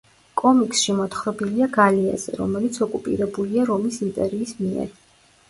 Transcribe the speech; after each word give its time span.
კომიქსში 0.41 0.95
მოთხრობილია 0.99 1.67
გალიაზე, 1.75 2.33
რომელიც 2.41 2.81
ოკუპირებულია 2.87 3.69
რომის 3.73 4.01
იმპერიის 4.09 4.57
მიერ. 4.65 4.93